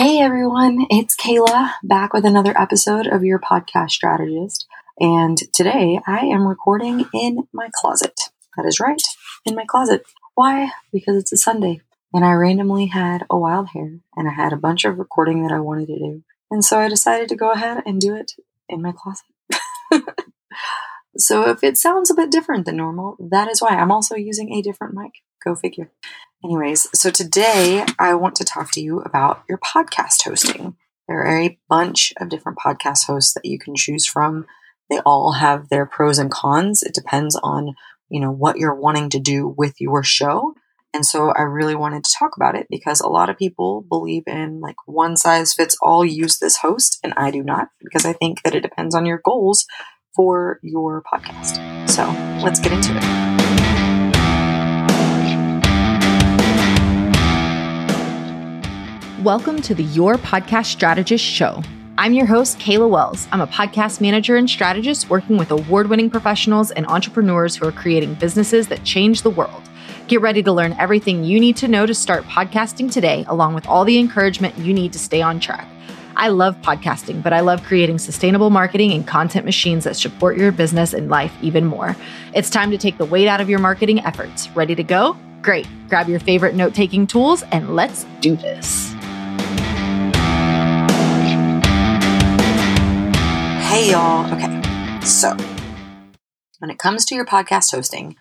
Hey 0.00 0.18
everyone, 0.18 0.86
it's 0.88 1.14
Kayla 1.14 1.72
back 1.82 2.14
with 2.14 2.24
another 2.24 2.58
episode 2.58 3.06
of 3.06 3.22
your 3.22 3.38
podcast 3.38 3.90
strategist. 3.90 4.66
And 4.98 5.36
today 5.52 6.00
I 6.06 6.20
am 6.20 6.48
recording 6.48 7.04
in 7.12 7.46
my 7.52 7.68
closet. 7.74 8.18
That 8.56 8.64
is 8.64 8.80
right, 8.80 9.02
in 9.44 9.54
my 9.54 9.66
closet. 9.68 10.06
Why? 10.34 10.70
Because 10.90 11.18
it's 11.18 11.34
a 11.34 11.36
Sunday 11.36 11.82
and 12.14 12.24
I 12.24 12.32
randomly 12.32 12.86
had 12.86 13.26
a 13.28 13.36
wild 13.36 13.68
hair 13.74 13.98
and 14.16 14.26
I 14.26 14.32
had 14.32 14.54
a 14.54 14.56
bunch 14.56 14.86
of 14.86 14.98
recording 14.98 15.42
that 15.42 15.52
I 15.52 15.60
wanted 15.60 15.88
to 15.88 15.98
do. 15.98 16.22
And 16.50 16.64
so 16.64 16.80
I 16.80 16.88
decided 16.88 17.28
to 17.28 17.36
go 17.36 17.50
ahead 17.50 17.82
and 17.84 18.00
do 18.00 18.14
it 18.14 18.32
in 18.70 18.80
my 18.80 18.94
closet. 18.96 19.26
so 21.18 21.46
if 21.50 21.62
it 21.62 21.76
sounds 21.76 22.10
a 22.10 22.14
bit 22.14 22.30
different 22.30 22.64
than 22.64 22.78
normal, 22.78 23.18
that 23.20 23.50
is 23.50 23.60
why 23.60 23.76
I'm 23.76 23.92
also 23.92 24.14
using 24.14 24.50
a 24.54 24.62
different 24.62 24.94
mic. 24.94 25.12
Go 25.44 25.54
figure. 25.54 25.90
Anyways, 26.42 26.86
so 26.94 27.10
today 27.10 27.84
I 27.98 28.14
want 28.14 28.34
to 28.36 28.44
talk 28.44 28.70
to 28.72 28.80
you 28.80 29.00
about 29.00 29.42
your 29.46 29.58
podcast 29.58 30.24
hosting. 30.24 30.74
There 31.06 31.20
are 31.20 31.38
a 31.38 31.58
bunch 31.68 32.14
of 32.18 32.30
different 32.30 32.56
podcast 32.58 33.06
hosts 33.06 33.34
that 33.34 33.44
you 33.44 33.58
can 33.58 33.76
choose 33.76 34.06
from. 34.06 34.46
They 34.88 35.00
all 35.00 35.32
have 35.32 35.68
their 35.68 35.84
pros 35.84 36.18
and 36.18 36.30
cons. 36.30 36.82
It 36.82 36.94
depends 36.94 37.38
on, 37.42 37.74
you 38.08 38.20
know, 38.20 38.30
what 38.30 38.56
you're 38.56 38.74
wanting 38.74 39.10
to 39.10 39.18
do 39.18 39.54
with 39.54 39.74
your 39.80 40.02
show. 40.02 40.54
And 40.94 41.04
so 41.04 41.28
I 41.28 41.42
really 41.42 41.74
wanted 41.74 42.04
to 42.04 42.16
talk 42.18 42.36
about 42.36 42.54
it 42.54 42.68
because 42.70 43.00
a 43.00 43.08
lot 43.08 43.28
of 43.28 43.36
people 43.36 43.84
believe 43.86 44.22
in 44.26 44.60
like 44.60 44.76
one 44.86 45.18
size 45.18 45.52
fits 45.52 45.76
all, 45.82 46.06
use 46.06 46.38
this 46.38 46.56
host, 46.56 46.98
and 47.04 47.12
I 47.18 47.30
do 47.30 47.42
not 47.42 47.68
because 47.82 48.06
I 48.06 48.14
think 48.14 48.42
that 48.44 48.54
it 48.54 48.62
depends 48.62 48.94
on 48.94 49.04
your 49.04 49.20
goals 49.22 49.66
for 50.16 50.58
your 50.62 51.02
podcast. 51.02 51.90
So 51.90 52.04
let's 52.42 52.60
get 52.60 52.72
into 52.72 52.96
it. 52.96 53.59
Welcome 59.24 59.60
to 59.62 59.74
the 59.74 59.82
Your 59.82 60.14
Podcast 60.14 60.64
Strategist 60.64 61.22
Show. 61.22 61.62
I'm 61.98 62.14
your 62.14 62.24
host, 62.24 62.58
Kayla 62.58 62.88
Wells. 62.88 63.28
I'm 63.30 63.42
a 63.42 63.46
podcast 63.46 64.00
manager 64.00 64.36
and 64.36 64.48
strategist 64.48 65.10
working 65.10 65.36
with 65.36 65.50
award 65.50 65.90
winning 65.90 66.08
professionals 66.08 66.70
and 66.70 66.86
entrepreneurs 66.86 67.54
who 67.54 67.68
are 67.68 67.72
creating 67.72 68.14
businesses 68.14 68.68
that 68.68 68.82
change 68.84 69.20
the 69.20 69.28
world. 69.28 69.68
Get 70.08 70.22
ready 70.22 70.42
to 70.44 70.50
learn 70.50 70.74
everything 70.78 71.22
you 71.22 71.38
need 71.38 71.58
to 71.58 71.68
know 71.68 71.84
to 71.84 71.94
start 71.94 72.24
podcasting 72.24 72.90
today, 72.90 73.26
along 73.28 73.54
with 73.54 73.66
all 73.66 73.84
the 73.84 73.98
encouragement 73.98 74.56
you 74.56 74.72
need 74.72 74.90
to 74.94 74.98
stay 74.98 75.20
on 75.20 75.38
track. 75.38 75.68
I 76.16 76.28
love 76.28 76.56
podcasting, 76.62 77.22
but 77.22 77.34
I 77.34 77.40
love 77.40 77.62
creating 77.62 77.98
sustainable 77.98 78.48
marketing 78.48 78.92
and 78.92 79.06
content 79.06 79.44
machines 79.44 79.84
that 79.84 79.96
support 79.96 80.38
your 80.38 80.50
business 80.50 80.94
and 80.94 81.10
life 81.10 81.34
even 81.42 81.66
more. 81.66 81.94
It's 82.34 82.48
time 82.48 82.70
to 82.70 82.78
take 82.78 82.96
the 82.96 83.04
weight 83.04 83.28
out 83.28 83.42
of 83.42 83.50
your 83.50 83.58
marketing 83.58 84.00
efforts. 84.00 84.48
Ready 84.52 84.74
to 84.76 84.82
go? 84.82 85.14
Great. 85.42 85.68
Grab 85.90 86.08
your 86.08 86.20
favorite 86.20 86.54
note 86.54 86.72
taking 86.74 87.06
tools 87.06 87.42
and 87.52 87.76
let's 87.76 88.06
do 88.22 88.34
this. 88.34 88.94
Hey, 93.70 93.92
y'all. 93.92 94.26
Okay. 94.34 95.00
So, 95.04 95.36
when 96.58 96.70
it 96.72 96.78
comes 96.80 97.04
to 97.04 97.14
your 97.14 97.24
podcast 97.24 97.70
hosting, 97.70 98.16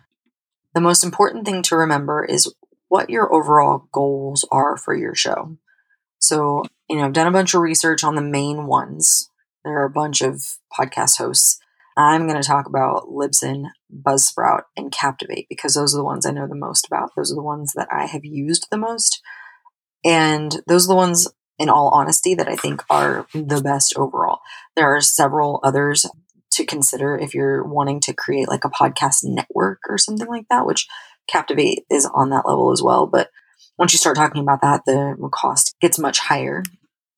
the 0.75 0.79
most 0.79 1.03
important 1.03 1.43
thing 1.43 1.63
to 1.63 1.75
remember 1.75 2.23
is 2.23 2.53
what 2.87 3.09
your 3.09 3.33
overall 3.33 3.87
goals 3.91 4.45
are 4.51 4.77
for 4.77 4.95
your 4.95 5.15
show. 5.15 5.57
So, 6.19 6.65
you 6.87 6.97
know, 6.97 7.05
I've 7.05 7.13
done 7.13 7.25
a 7.25 7.31
bunch 7.31 7.55
of 7.55 7.61
research 7.61 8.03
on 8.03 8.13
the 8.13 8.21
main 8.21 8.67
ones. 8.67 9.31
There 9.65 9.73
are 9.73 9.85
a 9.85 9.89
bunch 9.89 10.21
of 10.21 10.39
podcast 10.79 11.17
hosts. 11.17 11.59
I'm 11.97 12.27
going 12.27 12.39
to 12.39 12.47
talk 12.47 12.67
about 12.67 13.07
Libsyn, 13.07 13.69
Buzzsprout, 13.91 14.65
and 14.77 14.91
Captivate 14.91 15.47
because 15.49 15.73
those 15.73 15.95
are 15.95 15.97
the 15.97 16.05
ones 16.05 16.27
I 16.27 16.31
know 16.31 16.47
the 16.47 16.53
most 16.53 16.85
about. 16.85 17.09
Those 17.17 17.31
are 17.31 17.35
the 17.35 17.41
ones 17.41 17.73
that 17.75 17.87
I 17.91 18.05
have 18.05 18.23
used 18.23 18.67
the 18.69 18.77
most. 18.77 19.19
And 20.05 20.61
those 20.67 20.85
are 20.85 20.89
the 20.89 20.95
ones 20.95 21.27
in 21.59 21.69
all 21.69 21.89
honesty, 21.89 22.33
that 22.35 22.47
I 22.47 22.55
think 22.55 22.83
are 22.89 23.27
the 23.33 23.61
best 23.61 23.95
overall. 23.97 24.28
There 24.75 24.95
are 24.95 25.01
several 25.01 25.59
others 25.63 26.05
to 26.51 26.65
consider 26.65 27.17
if 27.17 27.33
you're 27.33 27.63
wanting 27.63 27.99
to 28.01 28.13
create 28.13 28.47
like 28.47 28.65
a 28.65 28.69
podcast 28.69 29.23
network 29.23 29.79
or 29.87 29.97
something 29.97 30.27
like 30.27 30.47
that, 30.49 30.65
which 30.65 30.87
Captivate 31.27 31.85
is 31.89 32.09
on 32.13 32.29
that 32.31 32.47
level 32.47 32.71
as 32.71 32.81
well. 32.81 33.05
But 33.05 33.29
once 33.77 33.93
you 33.93 33.99
start 33.99 34.15
talking 34.15 34.41
about 34.41 34.61
that, 34.61 34.81
the 34.85 35.15
cost 35.31 35.75
gets 35.79 35.99
much 35.99 36.19
higher. 36.19 36.63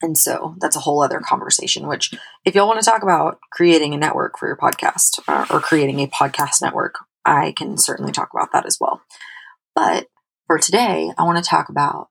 And 0.02 0.18
so 0.18 0.56
that's 0.60 0.76
a 0.76 0.80
whole 0.80 1.02
other 1.02 1.20
conversation, 1.20 1.88
which 1.88 2.14
if 2.44 2.56
y'all 2.56 2.68
want 2.68 2.80
to 2.82 2.90
talk 2.90 3.04
about 3.04 3.40
creating 3.52 3.94
a 3.94 3.98
network 3.98 4.38
for 4.38 4.48
your 4.48 4.58
podcast 4.58 5.20
uh, 5.28 5.46
or 5.50 5.60
creating 5.60 6.00
a 6.00 6.08
podcast 6.08 6.62
network, 6.62 6.96
I 7.24 7.54
can 7.56 7.78
certainly 7.78 8.12
talk 8.12 8.30
about 8.34 8.52
that 8.54 8.66
as 8.66 8.78
well. 8.82 9.02
But 9.76 10.08
for 10.48 10.58
today, 10.58 11.12
I 11.18 11.24
want 11.24 11.38
to 11.38 11.50
talk 11.50 11.70
about 11.70 12.10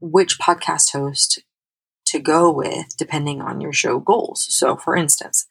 which 0.00 0.38
podcast 0.38 0.92
host 0.92 1.42
to 2.10 2.18
go 2.18 2.50
with 2.50 2.96
depending 2.96 3.40
on 3.40 3.60
your 3.60 3.72
show 3.72 3.98
goals. 3.98 4.46
So, 4.50 4.76
for 4.76 4.96
instance, 4.96 5.46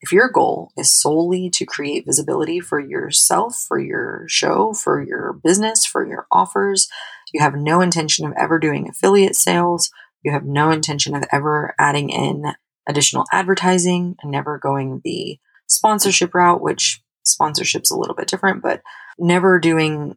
if 0.00 0.12
your 0.12 0.28
goal 0.28 0.70
is 0.76 0.94
solely 0.94 1.48
to 1.50 1.64
create 1.64 2.06
visibility 2.06 2.60
for 2.60 2.78
yourself, 2.78 3.64
for 3.66 3.78
your 3.78 4.24
show, 4.28 4.74
for 4.74 5.02
your 5.02 5.32
business, 5.32 5.86
for 5.86 6.06
your 6.06 6.26
offers, 6.30 6.88
you 7.32 7.40
have 7.40 7.54
no 7.54 7.80
intention 7.80 8.26
of 8.26 8.34
ever 8.36 8.58
doing 8.58 8.88
affiliate 8.88 9.34
sales, 9.34 9.90
you 10.22 10.30
have 10.32 10.44
no 10.44 10.70
intention 10.70 11.14
of 11.14 11.24
ever 11.32 11.74
adding 11.78 12.10
in 12.10 12.52
additional 12.88 13.24
advertising 13.32 14.16
and 14.22 14.30
never 14.30 14.58
going 14.58 15.00
the 15.04 15.38
sponsorship 15.66 16.34
route, 16.34 16.60
which 16.60 17.02
sponsorship's 17.24 17.90
a 17.90 17.96
little 17.96 18.14
bit 18.14 18.28
different, 18.28 18.62
but 18.62 18.82
never 19.18 19.58
doing 19.58 20.16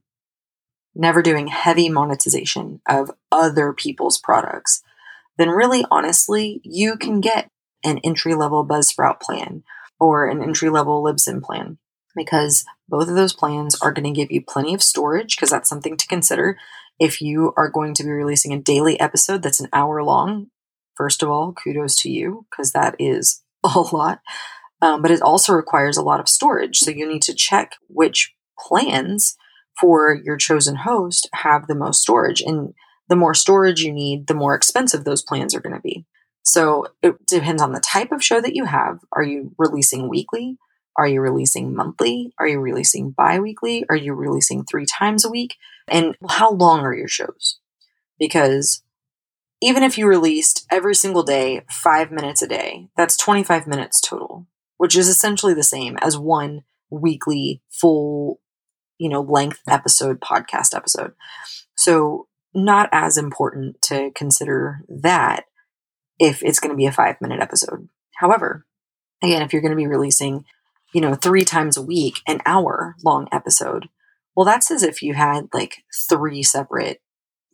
never 0.98 1.22
doing 1.22 1.48
heavy 1.48 1.90
monetization 1.90 2.82
of 2.90 3.12
other 3.32 3.72
people's 3.72 4.18
products, 4.18 4.82
then 5.38 5.50
really 5.50 5.86
honestly, 5.92 6.62
you 6.64 6.98
can 6.98 7.22
get 7.22 7.50
an 7.84 8.00
entry 8.04 8.36
level 8.36 8.68
Buzzsprout 8.68 9.22
plan 9.22 9.64
or 10.00 10.28
an 10.28 10.42
entry 10.42 10.70
level 10.70 11.04
Libsyn 11.04 11.42
plan 11.42 11.78
because 12.16 12.66
both 12.90 13.08
of 13.08 13.16
those 13.16 13.34
plans 13.34 13.80
are 13.82 13.92
going 13.92 14.12
to 14.12 14.20
give 14.20 14.32
you 14.32 14.42
plenty 14.42 14.74
of 14.74 14.82
storage 14.82 15.36
because 15.36 15.50
that's 15.50 15.70
something 15.70 15.98
to 15.98 16.08
consider. 16.08 16.58
If 17.00 17.22
you 17.22 17.54
are 17.56 17.70
going 17.70 17.94
to 17.96 18.04
be 18.04 18.10
releasing 18.10 18.54
a 18.54 18.60
daily 18.60 19.00
episode 19.00 19.44
that's 19.44 19.60
an 19.60 19.70
hour 19.72 20.04
long, 20.04 20.48
first 20.96 21.22
of 21.22 21.30
all, 21.30 21.54
kudos 21.54 21.96
to 22.02 22.10
you 22.10 22.46
because 22.50 22.72
that 22.72 22.96
is 23.00 23.44
a 23.64 23.80
lot. 23.80 24.20
Um, 24.82 25.02
but 25.02 25.12
it 25.12 25.22
also 25.22 25.54
requires 25.54 25.98
a 25.98 26.04
lot 26.04 26.20
of 26.20 26.30
storage. 26.30 26.78
So 26.80 26.92
you 26.92 27.08
need 27.08 27.24
to 27.24 27.34
check 27.34 27.74
which 27.88 28.34
plans 28.60 29.36
for 29.80 30.20
your 30.24 30.38
chosen 30.38 30.76
host 30.76 31.30
have 31.34 31.68
the 31.68 31.76
most 31.76 32.02
storage. 32.02 32.42
And 32.42 32.74
the 33.10 33.16
more 33.16 33.34
storage 33.34 33.82
you 33.82 33.92
need, 33.92 34.28
the 34.28 34.34
more 34.34 34.56
expensive 34.56 35.04
those 35.04 35.22
plans 35.22 35.56
are 35.56 35.62
going 35.62 35.76
to 35.76 35.82
be. 35.82 36.06
So 36.44 36.88
it 37.02 37.26
depends 37.26 37.62
on 37.62 37.74
the 37.74 37.80
type 37.80 38.12
of 38.12 38.24
show 38.24 38.42
that 38.42 38.56
you 38.56 38.66
have. 38.66 39.00
Are 39.12 39.24
you 39.24 39.54
releasing 39.58 40.08
weekly? 40.08 40.58
Are 40.96 41.08
you 41.08 41.22
releasing 41.22 41.76
monthly? 41.76 42.34
Are 42.40 42.48
you 42.48 42.60
releasing 42.60 43.12
bi 43.12 43.40
weekly? 43.40 43.86
Are 43.90 43.96
you 43.96 44.14
releasing 44.14 44.64
three 44.64 44.86
times 44.86 45.26
a 45.26 45.30
week? 45.30 45.56
And 45.88 46.16
how 46.28 46.52
long 46.52 46.82
are 46.82 46.96
your 46.96 47.08
shows? 47.08 47.60
Because 48.18 48.84
even 49.62 49.84
if 49.84 49.98
you 49.98 50.08
released 50.08 50.66
every 50.72 50.96
single 50.96 51.24
day, 51.24 51.62
five 51.70 52.12
minutes 52.12 52.42
a 52.42 52.48
day, 52.48 52.88
that's 52.96 53.18
25 53.18 53.68
minutes 53.68 54.00
total, 54.02 54.48
which 54.78 54.96
is 54.96 55.08
essentially 55.08 55.54
the 55.54 55.64
same 55.64 55.98
as 56.02 56.18
one 56.18 56.64
weekly 56.90 57.62
full 57.70 58.40
you 58.98 59.10
know, 59.10 59.22
length 59.22 59.62
episode, 59.68 60.20
podcast 60.20 60.76
episode. 60.76 61.14
So, 61.76 62.27
not 62.58 62.90
as 62.92 63.18
important 63.18 63.82
to 63.84 64.12
consider 64.16 64.82
that 64.90 65.46
if 66.20 66.44
it's 66.44 66.60
going 66.60 66.72
to 66.72 66.78
be 66.78 66.88
a 66.88 66.92
five 66.92 67.22
minute 67.22 67.40
episode. 67.40 67.88
However, 68.16 68.66
again, 69.24 69.44
if 69.44 69.54
you're 69.54 69.62
going 69.62 69.72
to 69.72 69.78
be 69.78 69.88
releasing, 69.88 70.44
you 70.94 71.00
know, 71.00 71.14
three 71.14 71.46
times 71.46 71.78
a 71.78 71.82
week, 71.82 72.20
an 72.28 72.42
hour 72.46 72.96
long 73.04 73.28
episode, 73.32 73.90
well, 74.36 74.46
that's 74.46 74.72
as 74.72 74.82
if 74.82 75.02
you 75.02 75.14
had 75.14 75.48
like 75.54 75.84
three 76.10 76.42
separate 76.42 77.02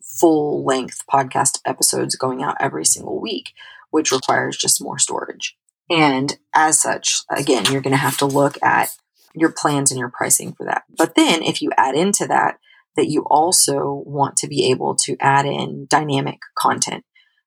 full 0.02 0.64
length 0.64 1.02
podcast 1.12 1.58
episodes 1.66 2.16
going 2.16 2.42
out 2.42 2.56
every 2.58 2.86
single 2.86 3.20
week, 3.20 3.52
which 3.90 4.10
requires 4.10 4.56
just 4.56 4.82
more 4.82 4.98
storage. 4.98 5.56
And 5.90 6.38
as 6.54 6.80
such, 6.80 7.22
again, 7.30 7.64
you're 7.70 7.82
going 7.82 7.92
to 7.92 7.98
have 7.98 8.16
to 8.18 8.26
look 8.26 8.56
at 8.62 8.88
your 9.34 9.52
plans 9.52 9.90
and 9.90 9.98
your 9.98 10.08
pricing 10.08 10.54
for 10.54 10.64
that. 10.64 10.84
But 10.96 11.14
then 11.14 11.42
if 11.42 11.60
you 11.60 11.70
add 11.76 11.94
into 11.94 12.26
that, 12.26 12.58
that 12.96 13.08
you 13.08 13.24
also 13.28 14.02
want 14.06 14.36
to 14.38 14.48
be 14.48 14.70
able 14.70 14.94
to 14.94 15.16
add 15.20 15.46
in 15.46 15.86
dynamic 15.88 16.38
content, 16.58 17.04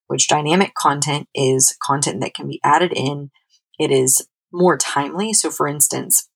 which 0.07 0.27
dynamic 0.27 0.73
content 0.73 1.27
is 1.33 1.75
content 1.81 2.21
that 2.21 2.33
can 2.33 2.47
be 2.47 2.59
added 2.63 2.91
in. 2.93 3.31
It 3.79 3.91
is 3.91 4.27
more 4.51 4.77
timely. 4.77 5.33
So, 5.33 5.49
for 5.49 5.67
instance, 5.67 6.29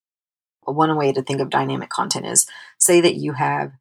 one 0.64 0.96
way 0.98 1.12
to 1.12 1.22
think 1.22 1.42
of 1.42 1.50
dynamic 1.50 1.90
content 1.90 2.26
is 2.26 2.46
say 2.80 3.02
that 3.02 3.16
you 3.16 3.34
have 3.34 3.72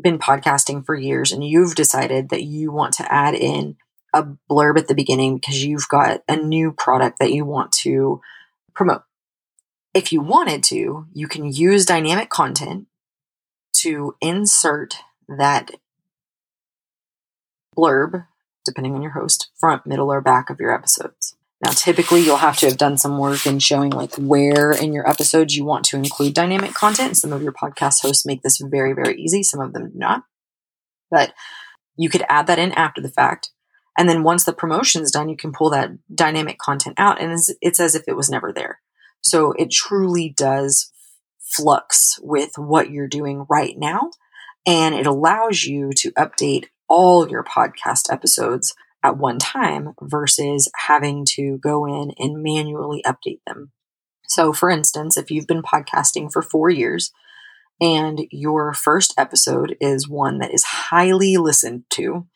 been 0.00 0.18
podcasting 0.18 0.84
for 0.84 0.94
years 0.94 1.32
and 1.32 1.44
you've 1.44 1.74
decided 1.74 2.30
that 2.30 2.44
you 2.44 2.72
want 2.72 2.94
to 2.94 3.12
add 3.12 3.34
in 3.34 3.76
a 4.14 4.24
blurb 4.50 4.78
at 4.78 4.88
the 4.88 4.94
beginning 4.94 5.36
because 5.36 5.64
you've 5.64 5.88
got 5.88 6.22
a 6.28 6.36
new 6.36 6.72
product 6.72 7.18
that 7.18 7.32
you 7.32 7.44
want 7.44 7.72
to 7.72 8.20
promote 8.74 9.02
if 9.94 10.12
you 10.12 10.20
wanted 10.20 10.62
to, 10.64 11.06
you 11.12 11.26
can 11.26 11.52
use 11.52 11.84
dynamic 11.84 12.30
content 12.30 12.86
to 13.78 14.14
insert 14.20 14.96
that 15.28 15.70
blurb 17.76 18.26
depending 18.64 18.94
on 18.94 19.02
your 19.02 19.12
host, 19.12 19.50
front, 19.58 19.86
middle, 19.86 20.12
or 20.12 20.20
back 20.20 20.50
of 20.50 20.60
your 20.60 20.72
episodes. 20.72 21.34
Now, 21.64 21.72
typically, 21.72 22.20
you'll 22.20 22.36
have 22.36 22.56
to 22.58 22.66
have 22.66 22.78
done 22.78 22.96
some 22.96 23.18
work 23.18 23.46
in 23.46 23.58
showing 23.58 23.90
like 23.90 24.14
where 24.14 24.70
in 24.72 24.92
your 24.92 25.08
episodes 25.08 25.56
you 25.56 25.64
want 25.64 25.84
to 25.86 25.96
include 25.96 26.34
dynamic 26.34 26.72
content. 26.72 27.16
Some 27.16 27.32
of 27.32 27.42
your 27.42 27.52
podcast 27.52 28.00
hosts 28.00 28.24
make 28.24 28.42
this 28.42 28.58
very, 28.58 28.94
very 28.94 29.20
easy. 29.20 29.42
Some 29.42 29.60
of 29.60 29.72
them 29.72 29.90
do 29.90 29.98
not. 29.98 30.24
But 31.10 31.34
you 31.96 32.08
could 32.08 32.24
add 32.28 32.46
that 32.46 32.58
in 32.58 32.72
after 32.72 33.02
the 33.02 33.10
fact. 33.10 33.50
And 33.98 34.08
then 34.08 34.22
once 34.22 34.44
the 34.44 34.54
promotion 34.54 35.02
is 35.02 35.10
done, 35.10 35.28
you 35.28 35.36
can 35.36 35.52
pull 35.52 35.68
that 35.70 35.90
dynamic 36.14 36.58
content 36.58 36.94
out 36.98 37.20
and 37.20 37.32
it's, 37.32 37.52
it's 37.60 37.80
as 37.80 37.94
if 37.94 38.04
it 38.08 38.16
was 38.16 38.30
never 38.30 38.52
there. 38.52 38.80
So 39.20 39.52
it 39.52 39.70
truly 39.70 40.32
does 40.34 40.90
flux 41.50 42.18
with 42.22 42.52
what 42.56 42.90
you're 42.90 43.08
doing 43.08 43.46
right 43.48 43.76
now. 43.76 44.10
And 44.66 44.94
it 44.94 45.06
allows 45.06 45.62
you 45.64 45.90
to 45.96 46.12
update 46.12 46.66
all 46.88 47.28
your 47.28 47.44
podcast 47.44 48.12
episodes 48.12 48.74
at 49.02 49.16
one 49.16 49.38
time 49.38 49.94
versus 50.02 50.70
having 50.86 51.24
to 51.24 51.58
go 51.58 51.86
in 51.86 52.12
and 52.18 52.42
manually 52.42 53.02
update 53.06 53.40
them. 53.46 53.72
So, 54.26 54.52
for 54.52 54.70
instance, 54.70 55.16
if 55.16 55.30
you've 55.30 55.46
been 55.46 55.62
podcasting 55.62 56.30
for 56.32 56.42
four 56.42 56.70
years 56.70 57.10
and 57.80 58.20
your 58.30 58.74
first 58.74 59.14
episode 59.16 59.76
is 59.80 60.08
one 60.08 60.38
that 60.38 60.52
is 60.52 60.64
highly 60.64 61.36
listened 61.36 61.84
to, 61.94 62.26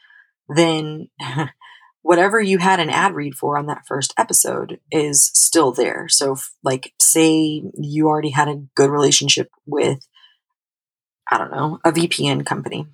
then 0.49 1.09
whatever 2.05 2.39
you 2.39 2.59
had 2.59 2.81
an 2.81 2.91
ad 2.91 3.15
read 3.15 3.35
for 3.35 3.57
on 3.57 3.65
that 3.65 3.87
first 3.89 4.13
episode 4.19 4.79
is 4.93 5.31
still 5.33 5.73
there. 5.73 6.07
So, 6.07 6.37
like, 6.63 6.93
say 7.01 7.63
you 7.73 8.07
already 8.09 8.29
had 8.29 8.47
a 8.47 8.63
good 8.75 8.91
relationship 8.91 9.51
with, 9.65 10.07
I 11.33 11.39
don't 11.39 11.51
know, 11.51 11.81
a 11.83 11.91
VPN 11.91 12.45
company, 12.45 12.87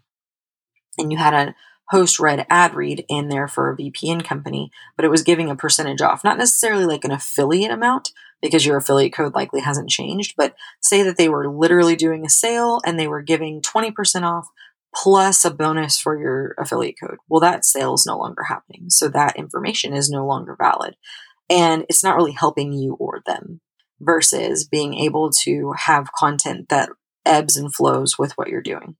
and 0.97 1.11
you 1.11 1.19
had 1.19 1.35
a 1.35 1.57
host 1.89 2.21
read 2.21 2.47
ad 2.49 2.77
read 2.77 3.05
in 3.09 3.29
there 3.29 3.49
for 3.49 3.69
a 3.69 3.77
VPN 3.77 4.25
company, 4.25 4.71
but 4.95 5.05
it 5.05 5.11
was 5.11 5.25
giving 5.25 5.51
a 5.51 5.57
percentage 5.57 6.01
off, 6.01 6.23
not 6.23 6.39
necessarily 6.39 6.87
like 6.87 7.05
an 7.05 7.11
affiliate 7.11 7.73
amount 7.73 8.13
because 8.41 8.65
your 8.65 8.77
affiliate 8.77 9.13
code 9.13 9.35
likely 9.35 9.61
hasn't 9.61 9.91
changed, 9.91 10.35
but 10.37 10.55
say 10.81 11.03
that 11.03 11.17
they 11.17 11.29
were 11.29 11.51
literally 11.51 11.97
doing 11.97 12.25
a 12.25 12.31
sale 12.31 12.81
and 12.87 12.97
they 12.97 13.09
were 13.09 13.23
giving 13.23 13.61
20% 13.61 14.23
off 14.23 14.49
plus 14.95 15.45
a 15.45 15.51
bonus 15.51 15.99
for 15.99 16.19
your 16.19 16.55
affiliate 16.59 16.97
code. 17.01 17.19
Well, 17.29 17.41
that 17.41 17.65
sale 17.65 17.95
is 17.95 18.07
no 18.07 18.19
longer 18.19 18.45
happening. 18.45 18.91
So 18.91 19.09
that 19.09 19.37
information 19.37 19.93
is 19.93 20.11
no 20.11 20.27
longer 20.27 20.57
valid. 20.59 20.97
And 21.49 21.85
it's 21.89 22.05
not 22.05 22.17
really 22.17 22.33
helping 22.33 22.73
you 22.73 22.95
or 22.95 23.23
them 23.27 23.61
versus 24.01 24.67
being 24.67 24.95
able 24.95 25.31
to 25.43 25.75
have 25.77 26.13
content 26.13 26.69
that 26.69 26.91
ebbs 27.27 27.57
and 27.57 27.75
flows 27.75 28.19
with 28.19 28.33
what 28.33 28.49
you're 28.49 28.63
doing. 28.63 28.97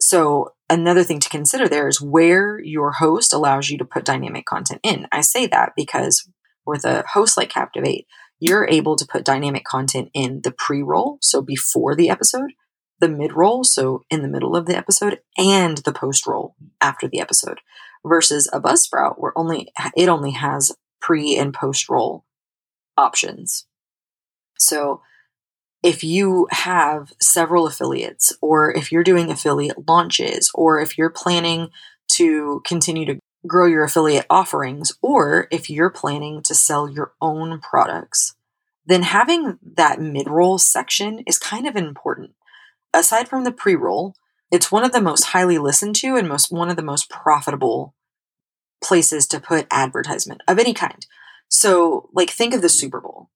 So 0.00 0.54
another 0.68 1.04
thing 1.04 1.20
to 1.20 1.28
consider 1.28 1.68
there 1.68 1.86
is 1.86 2.00
where 2.00 2.58
your 2.58 2.92
host 2.92 3.32
allows 3.32 3.68
you 3.68 3.78
to 3.78 3.84
put 3.84 4.04
dynamic 4.04 4.46
content 4.46 4.80
in. 4.82 5.06
I 5.12 5.20
say 5.20 5.46
that 5.48 5.72
because 5.76 6.28
with 6.66 6.84
a 6.84 7.04
host 7.12 7.36
like 7.36 7.50
Captivate, 7.50 8.06
you're 8.40 8.66
able 8.66 8.96
to 8.96 9.06
put 9.06 9.24
dynamic 9.24 9.64
content 9.64 10.08
in 10.14 10.40
the 10.42 10.52
pre 10.52 10.82
roll, 10.82 11.18
so 11.20 11.42
before 11.42 11.94
the 11.94 12.08
episode, 12.08 12.52
the 13.00 13.08
mid 13.08 13.32
roll, 13.32 13.64
so 13.64 14.04
in 14.10 14.22
the 14.22 14.28
middle 14.28 14.54
of 14.54 14.66
the 14.66 14.76
episode, 14.76 15.20
and 15.36 15.78
the 15.78 15.92
post 15.92 16.26
roll 16.26 16.54
after 16.80 17.08
the 17.08 17.20
episode, 17.20 17.60
versus 18.04 18.48
a 18.52 18.60
Buzzsprout 18.60 19.14
where 19.18 19.36
only 19.36 19.72
it 19.96 20.08
only 20.08 20.32
has 20.32 20.72
pre 21.00 21.36
and 21.36 21.52
post 21.52 21.88
roll 21.88 22.24
options. 22.96 23.66
So 24.58 25.00
if 25.82 26.04
you 26.04 26.46
have 26.50 27.12
several 27.20 27.66
affiliates, 27.66 28.36
or 28.42 28.70
if 28.70 28.92
you're 28.92 29.02
doing 29.02 29.30
affiliate 29.30 29.88
launches, 29.88 30.50
or 30.54 30.80
if 30.80 30.98
you're 30.98 31.10
planning 31.10 31.70
to 32.12 32.60
continue 32.66 33.06
to 33.06 33.18
grow 33.46 33.66
your 33.66 33.84
affiliate 33.84 34.26
offerings, 34.28 34.92
or 35.00 35.48
if 35.50 35.70
you're 35.70 35.90
planning 35.90 36.42
to 36.42 36.54
sell 36.54 36.88
your 36.88 37.12
own 37.22 37.60
products, 37.60 38.34
then 38.84 39.02
having 39.02 39.58
that 39.62 40.00
mid 40.00 40.28
roll 40.28 40.58
section 40.58 41.20
is 41.26 41.38
kind 41.38 41.66
of 41.66 41.76
important 41.76 42.32
aside 42.92 43.28
from 43.28 43.44
the 43.44 43.52
pre-roll, 43.52 44.14
it's 44.50 44.72
one 44.72 44.84
of 44.84 44.92
the 44.92 45.00
most 45.00 45.26
highly 45.26 45.58
listened 45.58 45.96
to 45.96 46.16
and 46.16 46.28
most 46.28 46.50
one 46.50 46.70
of 46.70 46.76
the 46.76 46.82
most 46.82 47.08
profitable 47.08 47.94
places 48.82 49.26
to 49.28 49.40
put 49.40 49.66
advertisement 49.70 50.40
of 50.48 50.58
any 50.58 50.74
kind. 50.74 51.06
So, 51.48 52.08
like 52.12 52.30
think 52.30 52.54
of 52.54 52.62
the 52.62 52.68
Super 52.68 53.00
Bowl. 53.00 53.30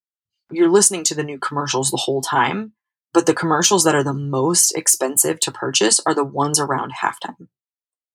You're 0.51 0.71
listening 0.71 1.05
to 1.05 1.15
the 1.15 1.25
new 1.25 1.39
commercials 1.39 1.91
the 1.91 1.97
whole 1.97 2.23
time, 2.23 2.73
but 3.13 3.27
the 3.27 3.35
commercials 3.35 3.85
that 3.85 3.95
are 3.95 4.05
the 4.05 4.15
most 4.15 4.77
expensive 4.77 5.41
to 5.41 5.53
purchase 5.53 6.01
are 6.07 6.15
the 6.15 6.25
ones 6.25 6.61
around 6.61 6.93
halftime. 7.03 7.49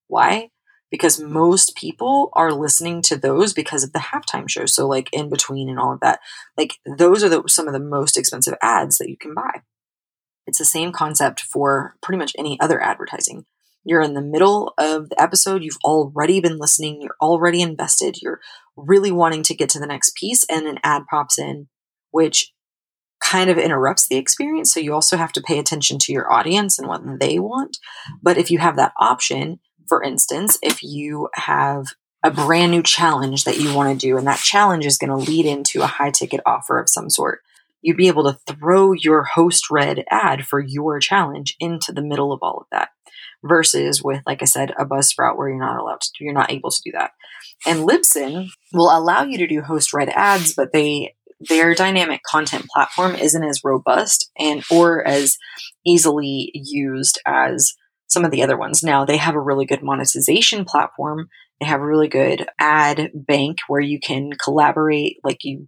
Why? 0.08 0.50
Because 0.92 1.20
most 1.20 1.76
people 1.76 2.32
are 2.34 2.52
listening 2.52 3.02
to 3.04 3.18
those 3.18 3.54
because 3.54 3.84
of 3.84 3.94
the 3.94 4.00
halftime 4.00 4.50
show. 4.50 4.66
So, 4.66 4.88
like 4.88 5.10
in 5.12 5.30
between 5.30 5.70
and 5.70 5.80
all 5.80 5.94
of 5.94 6.00
that, 6.00 6.20
like 6.58 6.76
those 6.86 7.24
are 7.24 7.30
the, 7.30 7.44
some 7.48 7.68
of 7.68 7.74
the 7.74 7.80
most 7.80 8.18
expensive 8.18 8.56
ads 8.62 8.98
that 8.98 9.10
you 9.10 9.18
can 9.18 9.34
buy. 9.34 9.62
It's 10.50 10.58
the 10.58 10.66
same 10.66 10.92
concept 10.92 11.42
for 11.42 11.96
pretty 12.02 12.18
much 12.18 12.34
any 12.38 12.60
other 12.60 12.82
advertising. 12.82 13.46
You're 13.86 14.02
in 14.02 14.16
the 14.16 14.22
middle 14.22 14.74
of 14.80 15.10
the 15.10 15.22
episode, 15.22 15.64
you've 15.64 15.78
already 15.86 16.42
been 16.42 16.58
listening, 16.58 17.02
you're 17.02 17.16
already 17.22 17.62
invested, 17.62 18.18
you're 18.22 18.42
really 18.76 19.12
wanting 19.12 19.44
to 19.44 19.56
get 19.56 19.70
to 19.70 19.80
the 19.80 19.88
next 19.88 20.16
piece, 20.16 20.46
and 20.50 20.68
an 20.68 20.80
ad 20.84 21.04
pops 21.10 21.38
in, 21.38 21.68
which 22.10 22.52
kind 23.24 23.52
of 23.52 23.60
interrupts 23.60 24.08
the 24.08 24.18
experience. 24.18 24.74
So 24.74 24.80
you 24.80 24.94
also 24.94 25.18
have 25.18 25.32
to 25.34 25.42
pay 25.42 25.60
attention 25.60 26.00
to 26.00 26.12
your 26.12 26.32
audience 26.32 26.80
and 26.80 26.88
what 26.88 27.04
they 27.20 27.38
want. 27.38 27.78
But 28.24 28.38
if 28.38 28.50
you 28.50 28.58
have 28.58 28.76
that 28.78 28.94
option, 29.00 29.60
for 29.88 30.02
instance, 30.02 30.58
if 30.64 30.82
you 30.82 31.30
have 31.36 31.86
a 32.24 32.32
brand 32.32 32.72
new 32.72 32.82
challenge 32.82 33.44
that 33.44 33.60
you 33.60 33.74
want 33.74 33.92
to 33.92 34.08
do, 34.08 34.18
and 34.18 34.26
that 34.26 34.40
challenge 34.40 34.86
is 34.86 34.98
going 34.98 35.12
to 35.12 35.32
lead 35.32 35.46
into 35.46 35.84
a 35.84 35.88
high 35.88 36.12
ticket 36.12 36.42
offer 36.46 36.80
of 36.80 36.90
some 36.90 37.10
sort, 37.10 37.42
you'd 37.82 37.98
be 37.98 38.08
able 38.08 38.24
to 38.24 38.38
throw 38.48 38.94
your 38.94 39.24
host 39.24 39.70
read 39.70 40.04
ad 40.10 40.46
for 40.46 40.60
your 40.60 41.00
challenge 41.00 41.56
into 41.60 41.92
the 41.92 42.02
middle 42.02 42.32
of 42.32 42.40
all 42.42 42.60
of 42.60 42.68
that 42.72 42.90
versus 43.44 44.04
with 44.04 44.22
like 44.26 44.42
i 44.42 44.46
said 44.46 44.72
a 44.78 44.86
buzzsprout 44.86 45.38
where 45.38 45.50
you're 45.50 45.60
not 45.60 45.80
allowed 45.80 46.02
to 46.02 46.12
you're 46.24 46.34
not 46.34 46.52
able 46.52 46.70
to 46.70 46.82
do 46.84 46.92
that. 46.92 47.12
And 47.66 47.88
libsyn 47.88 48.50
will 48.74 48.96
allow 48.96 49.24
you 49.24 49.38
to 49.38 49.48
do 49.48 49.62
host 49.62 49.94
read 49.94 50.10
ads 50.10 50.54
but 50.54 50.74
they 50.74 51.16
their 51.40 51.74
dynamic 51.74 52.22
content 52.24 52.66
platform 52.66 53.16
isn't 53.16 53.44
as 53.44 53.64
robust 53.64 54.30
and 54.38 54.64
or 54.70 55.08
as 55.08 55.38
easily 55.86 56.52
used 56.54 57.20
as 57.26 57.74
some 58.08 58.26
of 58.26 58.32
the 58.32 58.44
other 58.44 58.58
ones. 58.58 58.84
Now 58.84 59.06
they 59.06 59.18
have 59.18 59.36
a 59.36 59.42
really 59.42 59.66
good 59.66 59.84
monetization 59.84 60.66
platform. 60.66 61.30
They 61.62 61.68
have 61.68 61.80
a 61.80 61.86
really 61.86 62.08
good 62.08 62.48
ad 62.60 63.12
bank 63.14 63.60
where 63.68 63.82
you 63.82 64.00
can 64.00 64.32
collaborate 64.34 65.18
like 65.24 65.44
you 65.44 65.68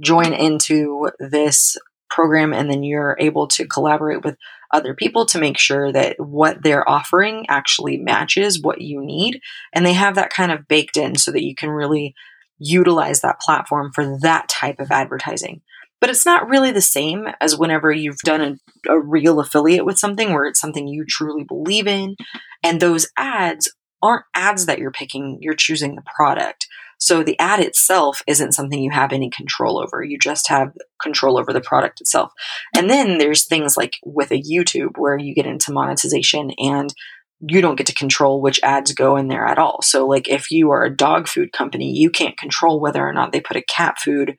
join 0.00 0.32
into 0.32 1.10
this 1.18 1.76
program 2.10 2.52
and 2.52 2.70
then 2.70 2.82
you're 2.82 3.16
able 3.20 3.46
to 3.46 3.66
collaborate 3.66 4.24
with 4.24 4.36
other 4.72 4.94
people 4.94 5.26
to 5.26 5.40
make 5.40 5.58
sure 5.58 5.92
that 5.92 6.16
what 6.18 6.62
they're 6.62 6.88
offering 6.88 7.46
actually 7.48 7.96
matches 7.96 8.60
what 8.60 8.80
you 8.80 9.04
need. 9.04 9.40
And 9.72 9.84
they 9.84 9.94
have 9.94 10.14
that 10.16 10.30
kind 10.30 10.52
of 10.52 10.68
baked 10.68 10.96
in 10.96 11.16
so 11.16 11.30
that 11.32 11.44
you 11.44 11.54
can 11.54 11.70
really 11.70 12.14
utilize 12.58 13.20
that 13.20 13.40
platform 13.40 13.90
for 13.94 14.18
that 14.20 14.48
type 14.48 14.80
of 14.80 14.90
advertising. 14.90 15.62
But 16.00 16.10
it's 16.10 16.24
not 16.24 16.48
really 16.48 16.70
the 16.70 16.80
same 16.80 17.28
as 17.40 17.58
whenever 17.58 17.92
you've 17.92 18.18
done 18.18 18.58
a, 18.88 18.92
a 18.92 19.00
real 19.00 19.40
affiliate 19.40 19.84
with 19.84 19.98
something 19.98 20.32
where 20.32 20.46
it's 20.46 20.60
something 20.60 20.88
you 20.88 21.04
truly 21.06 21.44
believe 21.44 21.86
in 21.86 22.16
and 22.62 22.80
those 22.80 23.08
ads 23.16 23.72
aren't 24.02 24.24
ads 24.34 24.64
that 24.64 24.78
you're 24.78 24.90
picking 24.90 25.38
you're 25.42 25.54
choosing 25.54 25.94
the 25.94 26.02
product 26.16 26.66
so 27.00 27.22
the 27.22 27.38
ad 27.38 27.60
itself 27.60 28.22
isn't 28.26 28.52
something 28.52 28.78
you 28.78 28.90
have 28.90 29.12
any 29.12 29.30
control 29.30 29.82
over. 29.82 30.02
You 30.02 30.18
just 30.18 30.48
have 30.48 30.72
control 31.02 31.38
over 31.38 31.50
the 31.50 31.62
product 31.62 32.02
itself. 32.02 32.30
And 32.76 32.90
then 32.90 33.16
there's 33.16 33.46
things 33.46 33.74
like 33.74 33.94
with 34.04 34.30
a 34.30 34.42
YouTube 34.42 34.98
where 34.98 35.18
you 35.18 35.34
get 35.34 35.46
into 35.46 35.72
monetization 35.72 36.50
and 36.58 36.92
you 37.40 37.62
don't 37.62 37.76
get 37.76 37.86
to 37.86 37.94
control 37.94 38.42
which 38.42 38.60
ads 38.62 38.92
go 38.92 39.16
in 39.16 39.28
there 39.28 39.46
at 39.46 39.58
all. 39.58 39.80
So 39.80 40.06
like 40.06 40.28
if 40.28 40.50
you 40.50 40.70
are 40.72 40.84
a 40.84 40.94
dog 40.94 41.26
food 41.26 41.52
company, 41.52 41.90
you 41.90 42.10
can't 42.10 42.36
control 42.36 42.80
whether 42.80 43.02
or 43.02 43.14
not 43.14 43.32
they 43.32 43.40
put 43.40 43.56
a 43.56 43.62
cat 43.62 43.98
food 43.98 44.36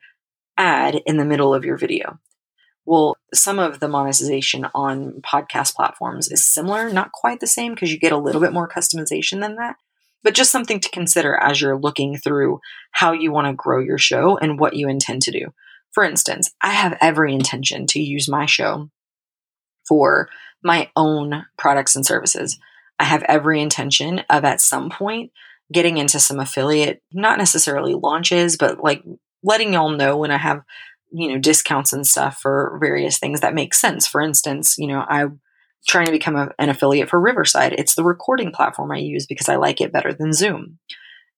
ad 0.56 1.02
in 1.04 1.16
the 1.16 1.24
middle 1.24 1.52
of 1.52 1.64
your 1.64 1.76
video. 1.76 2.20
Well, 2.86 3.16
some 3.34 3.58
of 3.58 3.80
the 3.80 3.88
monetization 3.88 4.66
on 4.72 5.20
podcast 5.22 5.74
platforms 5.74 6.30
is 6.30 6.44
similar, 6.44 6.92
not 6.92 7.10
quite 7.10 7.40
the 7.40 7.48
same 7.48 7.74
because 7.74 7.92
you 7.92 7.98
get 7.98 8.12
a 8.12 8.18
little 8.18 8.40
bit 8.40 8.52
more 8.52 8.68
customization 8.68 9.40
than 9.40 9.56
that 9.56 9.76
but 10.22 10.34
just 10.34 10.50
something 10.50 10.80
to 10.80 10.90
consider 10.90 11.36
as 11.36 11.60
you're 11.60 11.78
looking 11.78 12.16
through 12.16 12.60
how 12.92 13.12
you 13.12 13.32
want 13.32 13.46
to 13.46 13.52
grow 13.52 13.80
your 13.80 13.98
show 13.98 14.36
and 14.38 14.58
what 14.58 14.74
you 14.74 14.88
intend 14.88 15.22
to 15.22 15.30
do. 15.30 15.52
For 15.92 16.04
instance, 16.04 16.50
I 16.60 16.70
have 16.70 16.96
every 17.00 17.34
intention 17.34 17.86
to 17.88 18.00
use 18.00 18.28
my 18.28 18.46
show 18.46 18.90
for 19.86 20.28
my 20.62 20.90
own 20.96 21.46
products 21.58 21.96
and 21.96 22.06
services. 22.06 22.58
I 22.98 23.04
have 23.04 23.24
every 23.24 23.60
intention 23.60 24.20
of 24.30 24.44
at 24.44 24.60
some 24.60 24.90
point 24.90 25.32
getting 25.72 25.98
into 25.98 26.20
some 26.20 26.38
affiliate, 26.38 27.02
not 27.12 27.38
necessarily 27.38 27.94
launches, 27.94 28.56
but 28.56 28.82
like 28.82 29.02
letting 29.42 29.72
y'all 29.72 29.90
know 29.90 30.16
when 30.16 30.30
I 30.30 30.36
have, 30.38 30.62
you 31.10 31.28
know, 31.28 31.38
discounts 31.38 31.92
and 31.92 32.06
stuff 32.06 32.38
for 32.40 32.78
various 32.80 33.18
things 33.18 33.40
that 33.40 33.54
make 33.54 33.74
sense. 33.74 34.06
For 34.06 34.20
instance, 34.20 34.76
you 34.78 34.86
know, 34.86 35.04
I 35.08 35.26
trying 35.86 36.06
to 36.06 36.12
become 36.12 36.36
a, 36.36 36.50
an 36.58 36.68
affiliate 36.68 37.08
for 37.08 37.20
Riverside. 37.20 37.74
It's 37.76 37.94
the 37.94 38.04
recording 38.04 38.52
platform 38.52 38.92
I 38.92 38.98
use 38.98 39.26
because 39.26 39.48
I 39.48 39.56
like 39.56 39.80
it 39.80 39.92
better 39.92 40.12
than 40.12 40.32
Zoom. 40.32 40.78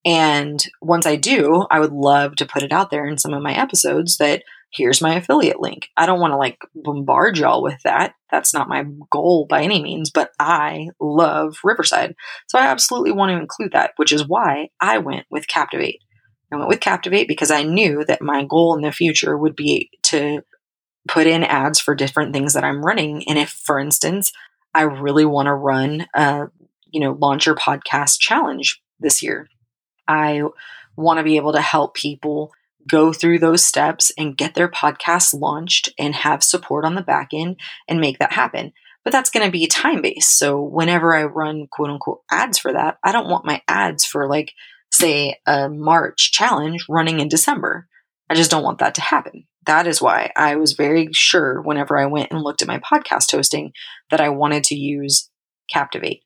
And 0.04 0.62
once 0.82 1.06
I 1.06 1.16
do, 1.16 1.66
I 1.70 1.80
would 1.80 1.92
love 1.92 2.36
to 2.36 2.46
put 2.46 2.62
it 2.62 2.72
out 2.72 2.90
there 2.90 3.06
in 3.06 3.16
some 3.16 3.32
of 3.32 3.42
my 3.42 3.54
episodes 3.54 4.18
that 4.18 4.42
here's 4.70 5.00
my 5.00 5.14
affiliate 5.14 5.60
link. 5.60 5.88
I 5.96 6.04
don't 6.04 6.20
want 6.20 6.32
to 6.32 6.36
like 6.36 6.58
bombard 6.74 7.38
y'all 7.38 7.62
with 7.62 7.80
that. 7.84 8.14
That's 8.30 8.52
not 8.52 8.68
my 8.68 8.84
goal 9.10 9.46
by 9.48 9.62
any 9.62 9.82
means, 9.82 10.10
but 10.10 10.30
I 10.38 10.88
love 11.00 11.56
Riverside. 11.64 12.14
So 12.48 12.58
I 12.58 12.66
absolutely 12.66 13.12
want 13.12 13.30
to 13.30 13.40
include 13.40 13.72
that, 13.72 13.92
which 13.96 14.12
is 14.12 14.28
why 14.28 14.68
I 14.80 14.98
went 14.98 15.26
with 15.30 15.48
Captivate. 15.48 16.00
I 16.52 16.56
went 16.56 16.68
with 16.68 16.80
Captivate 16.80 17.28
because 17.28 17.50
I 17.50 17.62
knew 17.62 18.04
that 18.06 18.22
my 18.22 18.44
goal 18.44 18.76
in 18.76 18.82
the 18.82 18.92
future 18.92 19.38
would 19.38 19.56
be 19.56 19.90
to 20.04 20.42
put 21.06 21.26
in 21.26 21.44
ads 21.44 21.80
for 21.80 21.94
different 21.94 22.32
things 22.32 22.54
that 22.54 22.64
I'm 22.64 22.84
running. 22.84 23.28
And 23.28 23.38
if, 23.38 23.50
for 23.50 23.78
instance, 23.78 24.32
I 24.74 24.82
really 24.82 25.24
want 25.24 25.46
to 25.46 25.54
run 25.54 26.06
a, 26.14 26.46
you 26.90 27.00
know, 27.00 27.12
launch 27.12 27.46
your 27.46 27.54
podcast 27.54 28.18
challenge 28.18 28.80
this 29.00 29.22
year, 29.22 29.48
I 30.08 30.42
want 30.96 31.18
to 31.18 31.24
be 31.24 31.36
able 31.36 31.52
to 31.52 31.60
help 31.60 31.94
people 31.94 32.52
go 32.88 33.12
through 33.12 33.38
those 33.38 33.64
steps 33.64 34.12
and 34.18 34.36
get 34.36 34.54
their 34.54 34.68
podcast 34.68 35.38
launched 35.38 35.88
and 35.98 36.14
have 36.14 36.44
support 36.44 36.84
on 36.84 36.94
the 36.94 37.02
back 37.02 37.30
end 37.32 37.56
and 37.88 38.00
make 38.00 38.18
that 38.18 38.32
happen. 38.32 38.72
But 39.04 39.12
that's 39.12 39.30
going 39.30 39.44
to 39.44 39.52
be 39.52 39.66
time 39.66 40.02
based. 40.02 40.38
So 40.38 40.62
whenever 40.62 41.14
I 41.14 41.24
run 41.24 41.66
quote 41.70 41.90
unquote 41.90 42.22
ads 42.30 42.58
for 42.58 42.72
that, 42.72 42.98
I 43.02 43.12
don't 43.12 43.28
want 43.28 43.44
my 43.44 43.62
ads 43.68 44.04
for 44.04 44.28
like, 44.28 44.52
say, 44.90 45.38
a 45.46 45.68
March 45.68 46.32
challenge 46.32 46.86
running 46.88 47.20
in 47.20 47.28
December. 47.28 47.88
I 48.30 48.34
just 48.34 48.50
don't 48.50 48.62
want 48.62 48.78
that 48.78 48.94
to 48.96 49.00
happen. 49.02 49.46
That 49.66 49.86
is 49.86 50.02
why 50.02 50.30
I 50.36 50.56
was 50.56 50.72
very 50.72 51.08
sure 51.12 51.60
whenever 51.60 51.98
I 51.98 52.06
went 52.06 52.30
and 52.30 52.42
looked 52.42 52.62
at 52.62 52.68
my 52.68 52.78
podcast 52.80 53.30
hosting 53.32 53.72
that 54.10 54.20
I 54.20 54.28
wanted 54.28 54.64
to 54.64 54.74
use 54.74 55.30
Captivate. 55.70 56.22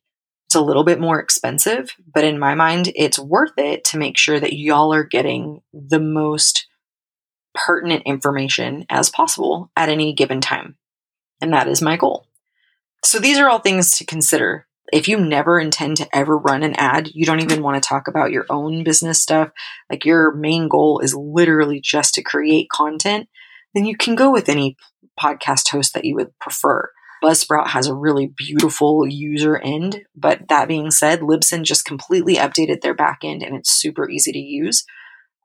It's 0.47 0.55
a 0.55 0.61
little 0.61 0.85
bit 0.85 0.99
more 0.99 1.21
expensive, 1.21 1.95
but 2.13 2.25
in 2.25 2.39
my 2.39 2.55
mind, 2.55 2.91
it's 2.97 3.19
worth 3.19 3.53
it 3.59 3.85
to 3.85 3.99
make 3.99 4.17
sure 4.17 4.41
that 4.41 4.55
y'all 4.55 4.95
are 4.95 5.05
getting 5.05 5.61
the 5.75 6.01
most 6.01 6.67
pertinent 7.55 8.05
information 8.07 8.87
as 8.89 9.11
possible 9.11 9.71
at 9.77 9.91
any 9.91 10.15
given 10.15 10.41
time. 10.41 10.77
And 11.41 11.53
that 11.53 11.69
is 11.69 11.83
my 11.83 11.97
goal. 11.97 12.27
So 13.05 13.19
these 13.19 13.39
are 13.39 13.49
all 13.49 13.59
things 13.59 13.91
to 13.99 14.07
consider. 14.07 14.67
If 14.93 15.09
you 15.09 15.21
never 15.21 15.61
intend 15.61 15.99
to 15.99 16.17
ever 16.17 16.37
run 16.37 16.63
an 16.63 16.75
ad, 16.77 17.11
you 17.13 17.27
don't 17.27 17.41
even 17.41 17.63
want 17.63 17.83
to 17.83 17.87
talk 17.87 18.09
about 18.09 18.31
your 18.31 18.47
own 18.49 18.85
business 18.85 19.21
stuff, 19.21 19.51
like 19.91 20.05
your 20.05 20.33
main 20.35 20.69
goal 20.69 21.01
is 21.01 21.15
literally 21.15 21.81
just 21.81 22.15
to 22.15 22.23
create 22.23 22.71
content, 22.71 23.29
then 23.75 23.85
you 23.85 23.97
can 23.97 24.15
go 24.15 24.33
with 24.33 24.49
any 24.49 24.77
podcast 25.21 25.69
host 25.71 25.95
that 25.95 26.05
you 26.05 26.15
would 26.15 26.39
prefer. 26.39 26.91
Buzzsprout 27.23 27.69
has 27.69 27.87
a 27.87 27.95
really 27.95 28.33
beautiful 28.37 29.07
user 29.07 29.59
end, 29.59 30.03
but 30.15 30.49
that 30.49 30.69
being 30.69 30.91
said, 30.91 31.21
Libsyn 31.21 31.65
just 31.65 31.85
completely 31.85 32.37
updated 32.37 32.81
their 32.81 32.95
backend 32.95 33.45
and 33.45 33.57
it's 33.57 33.71
super 33.71 34.09
easy 34.09 34.33
to 34.33 34.39
use. 34.39 34.85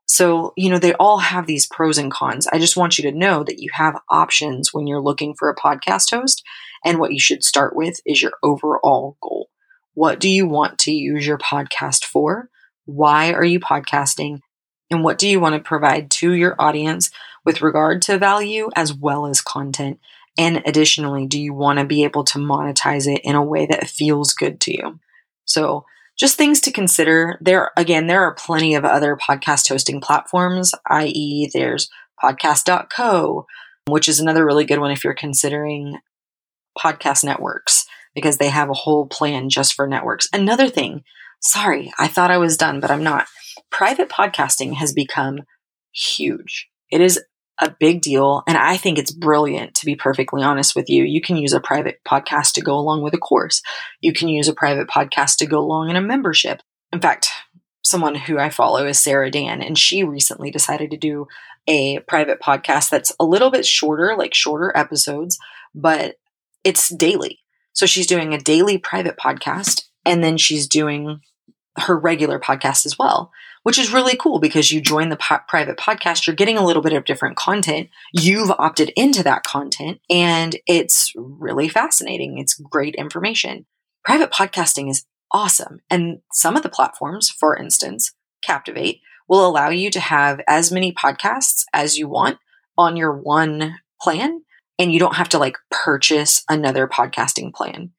So, 0.06 0.52
you 0.56 0.70
know, 0.70 0.78
they 0.78 0.94
all 0.94 1.18
have 1.18 1.46
these 1.46 1.66
pros 1.66 1.98
and 1.98 2.12
cons. 2.12 2.46
I 2.46 2.58
just 2.58 2.76
want 2.76 2.98
you 2.98 3.10
to 3.10 3.16
know 3.16 3.42
that 3.42 3.58
you 3.58 3.70
have 3.72 4.00
options 4.10 4.72
when 4.72 4.86
you're 4.86 5.02
looking 5.02 5.34
for 5.36 5.48
a 5.48 5.56
podcast 5.56 6.10
host. 6.14 6.42
And 6.84 6.98
what 6.98 7.12
you 7.12 7.20
should 7.20 7.42
start 7.42 7.74
with 7.74 8.00
is 8.04 8.22
your 8.22 8.32
overall 8.42 9.16
goal. 9.22 9.48
What 9.94 10.20
do 10.20 10.28
you 10.28 10.46
want 10.46 10.78
to 10.80 10.92
use 10.92 11.26
your 11.26 11.38
podcast 11.38 12.04
for? 12.04 12.50
Why 12.84 13.32
are 13.32 13.44
you 13.44 13.60
podcasting? 13.60 14.40
And 14.90 15.02
what 15.02 15.18
do 15.18 15.26
you 15.26 15.40
want 15.40 15.54
to 15.54 15.60
provide 15.60 16.10
to 16.12 16.32
your 16.32 16.56
audience 16.58 17.10
with 17.44 17.62
regard 17.62 18.02
to 18.02 18.18
value 18.18 18.68
as 18.76 18.92
well 18.92 19.26
as 19.26 19.40
content? 19.40 19.98
And 20.36 20.62
additionally, 20.66 21.26
do 21.26 21.40
you 21.40 21.54
want 21.54 21.78
to 21.78 21.84
be 21.84 22.04
able 22.04 22.24
to 22.24 22.38
monetize 22.38 23.06
it 23.06 23.20
in 23.24 23.34
a 23.36 23.44
way 23.44 23.66
that 23.66 23.88
feels 23.88 24.32
good 24.32 24.60
to 24.62 24.72
you? 24.72 25.00
So, 25.44 25.84
just 26.16 26.36
things 26.36 26.60
to 26.60 26.72
consider. 26.72 27.38
There, 27.40 27.70
again, 27.76 28.06
there 28.06 28.22
are 28.22 28.34
plenty 28.34 28.74
of 28.74 28.84
other 28.84 29.16
podcast 29.16 29.68
hosting 29.68 30.00
platforms, 30.00 30.72
i.e., 30.88 31.50
there's 31.52 31.88
podcast.co, 32.22 33.46
which 33.88 34.08
is 34.08 34.20
another 34.20 34.44
really 34.44 34.64
good 34.64 34.78
one 34.78 34.92
if 34.92 35.02
you're 35.02 35.14
considering 35.14 35.98
podcast 36.78 37.24
networks 37.24 37.86
because 38.14 38.38
they 38.38 38.48
have 38.48 38.70
a 38.70 38.74
whole 38.74 39.06
plan 39.06 39.48
just 39.48 39.74
for 39.74 39.86
networks. 39.86 40.28
Another 40.32 40.68
thing, 40.68 41.02
sorry, 41.40 41.92
I 41.98 42.08
thought 42.08 42.30
I 42.30 42.38
was 42.38 42.56
done, 42.56 42.80
but 42.80 42.90
I'm 42.90 43.02
not. 43.02 43.26
Private 43.70 44.08
podcasting 44.08 44.74
has 44.74 44.92
become 44.92 45.40
huge. 45.92 46.68
It 46.90 47.00
is 47.00 47.20
a 47.60 47.74
big 47.78 48.02
deal. 48.02 48.42
And 48.46 48.56
I 48.56 48.76
think 48.76 48.98
it's 48.98 49.12
brilliant, 49.12 49.74
to 49.76 49.86
be 49.86 49.94
perfectly 49.94 50.42
honest 50.42 50.74
with 50.74 50.88
you. 50.88 51.04
You 51.04 51.20
can 51.20 51.36
use 51.36 51.52
a 51.52 51.60
private 51.60 52.00
podcast 52.06 52.52
to 52.54 52.60
go 52.60 52.74
along 52.74 53.02
with 53.02 53.14
a 53.14 53.18
course. 53.18 53.62
You 54.00 54.12
can 54.12 54.28
use 54.28 54.48
a 54.48 54.54
private 54.54 54.88
podcast 54.88 55.36
to 55.36 55.46
go 55.46 55.60
along 55.60 55.90
in 55.90 55.96
a 55.96 56.00
membership. 56.00 56.60
In 56.92 57.00
fact, 57.00 57.28
someone 57.82 58.14
who 58.14 58.38
I 58.38 58.50
follow 58.50 58.86
is 58.86 59.00
Sarah 59.00 59.30
Dan, 59.30 59.62
and 59.62 59.78
she 59.78 60.02
recently 60.02 60.50
decided 60.50 60.90
to 60.90 60.96
do 60.96 61.26
a 61.66 62.00
private 62.00 62.40
podcast 62.40 62.90
that's 62.90 63.12
a 63.20 63.24
little 63.24 63.50
bit 63.50 63.64
shorter, 63.64 64.16
like 64.16 64.34
shorter 64.34 64.72
episodes, 64.76 65.38
but 65.74 66.16
it's 66.64 66.88
daily. 66.88 67.40
So 67.72 67.86
she's 67.86 68.06
doing 68.06 68.32
a 68.32 68.38
daily 68.38 68.78
private 68.78 69.16
podcast, 69.16 69.84
and 70.04 70.22
then 70.22 70.36
she's 70.38 70.66
doing 70.66 71.20
her 71.76 71.98
regular 71.98 72.38
podcast 72.38 72.86
as 72.86 72.98
well 72.98 73.32
which 73.64 73.78
is 73.78 73.92
really 73.92 74.14
cool 74.16 74.38
because 74.38 74.70
you 74.70 74.80
join 74.80 75.08
the 75.08 75.16
po- 75.16 75.40
private 75.48 75.78
podcast, 75.78 76.26
you're 76.26 76.36
getting 76.36 76.58
a 76.58 76.64
little 76.64 76.82
bit 76.82 76.92
of 76.92 77.06
different 77.06 77.36
content. 77.36 77.88
You've 78.12 78.52
opted 78.58 78.92
into 78.94 79.22
that 79.24 79.42
content 79.42 80.00
and 80.08 80.54
it's 80.66 81.12
really 81.16 81.68
fascinating. 81.68 82.38
It's 82.38 82.54
great 82.54 82.94
information. 82.94 83.66
Private 84.04 84.30
podcasting 84.30 84.90
is 84.90 85.06
awesome. 85.32 85.80
And 85.90 86.20
some 86.30 86.56
of 86.56 86.62
the 86.62 86.68
platforms, 86.68 87.30
for 87.30 87.56
instance, 87.56 88.12
Captivate, 88.42 89.00
will 89.26 89.46
allow 89.46 89.70
you 89.70 89.90
to 89.90 90.00
have 90.00 90.42
as 90.46 90.70
many 90.70 90.92
podcasts 90.92 91.64
as 91.72 91.96
you 91.96 92.06
want 92.06 92.36
on 92.76 92.96
your 92.96 93.16
one 93.16 93.76
plan. 94.00 94.42
And 94.78 94.92
you 94.92 94.98
don't 94.98 95.16
have 95.16 95.28
to 95.30 95.38
like 95.38 95.56
purchase 95.70 96.42
another 96.48 96.88
podcasting 96.88 97.52
plan. 97.52 97.92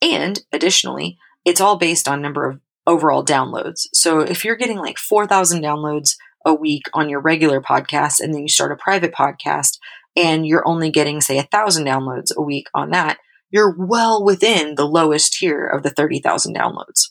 And 0.00 0.40
additionally, 0.52 1.18
it's 1.44 1.60
all 1.60 1.76
based 1.76 2.08
on 2.08 2.22
number 2.22 2.48
of 2.48 2.60
overall 2.86 3.24
downloads. 3.24 3.86
So 3.92 4.20
if 4.20 4.44
you're 4.44 4.56
getting 4.56 4.78
like 4.78 4.98
4,000 4.98 5.62
downloads 5.62 6.16
a 6.44 6.54
week 6.54 6.84
on 6.92 7.08
your 7.08 7.20
regular 7.20 7.60
podcast 7.60 8.20
and 8.20 8.34
then 8.34 8.42
you 8.42 8.48
start 8.48 8.72
a 8.72 8.76
private 8.76 9.12
podcast 9.12 9.78
and 10.16 10.46
you're 10.46 10.66
only 10.66 10.90
getting 10.90 11.20
say 11.20 11.38
a 11.38 11.44
thousand 11.44 11.84
downloads 11.84 12.34
a 12.36 12.42
week 12.42 12.66
on 12.74 12.90
that, 12.90 13.18
you're 13.50 13.74
well 13.78 14.24
within 14.24 14.74
the 14.74 14.86
lowest 14.86 15.34
tier 15.34 15.66
of 15.66 15.82
the 15.82 15.90
30,000 15.90 16.56
downloads. 16.56 17.10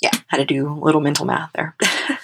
Yeah, 0.00 0.12
had 0.28 0.36
to 0.36 0.44
do 0.44 0.68
a 0.68 0.84
little 0.84 1.00
mental 1.00 1.26
math 1.26 1.50
there. 1.54 1.74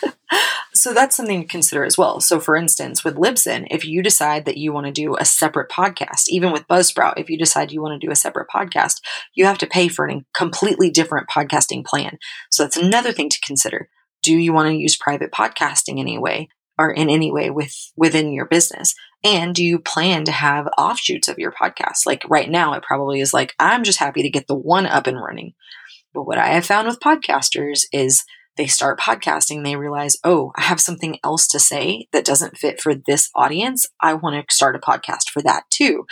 so 0.84 0.92
that's 0.92 1.16
something 1.16 1.40
to 1.40 1.48
consider 1.48 1.82
as 1.82 1.96
well. 1.96 2.20
So, 2.20 2.38
for 2.38 2.56
instance, 2.56 3.02
with 3.02 3.16
Libsyn, 3.16 3.66
if 3.70 3.86
you 3.86 4.02
decide 4.02 4.44
that 4.44 4.58
you 4.58 4.70
want 4.70 4.84
to 4.84 4.92
do 4.92 5.16
a 5.16 5.24
separate 5.24 5.70
podcast, 5.70 6.24
even 6.28 6.52
with 6.52 6.68
Buzzsprout, 6.68 7.14
if 7.16 7.30
you 7.30 7.38
decide 7.38 7.72
you 7.72 7.80
want 7.80 7.98
to 7.98 8.06
do 8.06 8.12
a 8.12 8.16
separate 8.16 8.48
podcast, 8.54 9.00
you 9.32 9.46
have 9.46 9.56
to 9.56 9.66
pay 9.66 9.88
for 9.88 10.06
a 10.06 10.22
completely 10.34 10.90
different 10.90 11.26
podcasting 11.26 11.86
plan. 11.86 12.18
So, 12.50 12.64
that's 12.64 12.76
another 12.76 13.12
thing 13.12 13.30
to 13.30 13.40
consider. 13.40 13.88
Do 14.22 14.36
you 14.36 14.52
want 14.52 14.68
to 14.68 14.76
use 14.76 14.94
private 14.94 15.32
podcasting 15.32 15.98
anyway? 15.98 16.48
Or 16.76 16.90
in 16.90 17.08
any 17.08 17.32
way 17.32 17.48
with 17.48 17.72
within 17.96 18.34
your 18.34 18.44
business, 18.44 18.94
and 19.24 19.54
do 19.54 19.64
you 19.64 19.78
plan 19.78 20.24
to 20.24 20.32
have 20.32 20.68
offshoots 20.76 21.28
of 21.28 21.38
your 21.38 21.52
podcast? 21.52 22.04
Like 22.04 22.28
right 22.28 22.50
now, 22.50 22.74
it 22.74 22.82
probably 22.82 23.22
is 23.22 23.32
like 23.32 23.54
I'm 23.58 23.84
just 23.84 24.00
happy 24.00 24.22
to 24.22 24.28
get 24.28 24.48
the 24.48 24.56
one 24.56 24.84
up 24.84 25.06
and 25.06 25.16
running. 25.16 25.54
But 26.12 26.24
what 26.24 26.36
I 26.36 26.48
have 26.48 26.66
found 26.66 26.88
with 26.88 27.00
podcasters 27.00 27.84
is 27.90 28.24
they 28.56 28.66
start 28.66 29.00
podcasting, 29.00 29.64
they 29.64 29.76
realize, 29.76 30.16
oh, 30.24 30.52
I 30.56 30.62
have 30.62 30.80
something 30.80 31.18
else 31.24 31.46
to 31.48 31.58
say 31.58 32.08
that 32.12 32.24
doesn't 32.24 32.58
fit 32.58 32.80
for 32.80 32.94
this 32.94 33.30
audience. 33.34 33.86
I 34.00 34.14
want 34.14 34.48
to 34.48 34.54
start 34.54 34.76
a 34.76 34.78
podcast 34.78 35.30
for 35.32 35.42
that 35.42 35.64
too. 35.70 36.06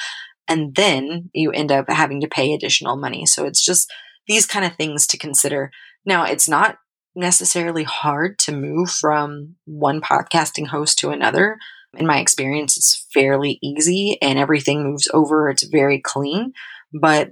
And 0.49 0.75
then 0.75 1.31
you 1.33 1.53
end 1.53 1.71
up 1.71 1.89
having 1.89 2.21
to 2.21 2.29
pay 2.29 2.53
additional 2.53 2.97
money. 2.97 3.27
So 3.27 3.45
it's 3.45 3.65
just 3.65 3.91
these 4.27 4.47
kind 4.47 4.65
of 4.65 4.75
things 4.75 5.07
to 5.09 5.19
consider. 5.19 5.71
Now, 6.05 6.25
it's 6.25 6.49
not 6.49 6.79
necessarily 7.15 7.85
hard 7.85 8.39
to 8.41 8.53
move 8.53 8.91
from 8.91 9.57
one 9.65 10.01
podcasting 10.01 10.69
host 10.69 10.99
to 10.99 11.11
another. 11.11 11.59
In 11.95 12.07
my 12.07 12.19
experience, 12.19 12.77
it's 12.77 13.07
fairly 13.13 13.59
easy 13.63 14.19
and 14.23 14.39
everything 14.39 14.83
moves 14.83 15.09
over. 15.13 15.49
It's 15.49 15.65
very 15.65 16.01
clean, 16.01 16.53
but 16.93 17.31